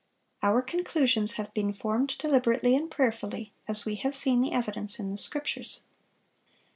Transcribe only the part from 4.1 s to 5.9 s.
seen the evidence in the Scriptures."